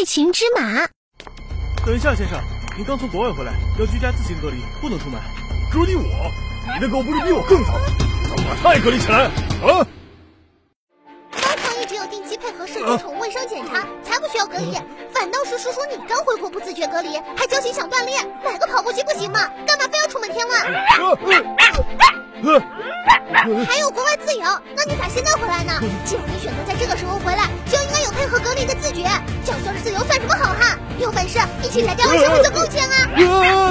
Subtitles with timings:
[0.00, 0.88] 爱情之马。
[1.84, 2.40] 等一下，先生，
[2.74, 5.20] 您刚从国外回来，要居家自行隔离，不能出门。
[5.70, 6.32] 隔离我？
[6.74, 7.74] 你的狗不是比我更早？
[8.34, 9.24] 怎么把隔离起来？
[9.60, 9.84] 啊！
[11.32, 14.72] 猫堂一直有定期配合社区宠物卫生检查，才不需要隔离。
[15.12, 19.50] 反倒是叔叔你刚回国不自觉隔离，还矫情想锻炼，买个跑步机不行吗？
[19.66, 20.54] 干嘛非要出门天外？
[23.68, 24.44] 还有国外自由，
[24.74, 25.78] 那你咋现在回来呢？
[26.06, 27.39] 既然你选择在这个时候回来，
[28.66, 29.02] 该有配合隔离的自觉。
[29.44, 30.78] 叫嚣着自由算什么好汉？
[30.98, 33.69] 有本事一起来为社会做贡献啊！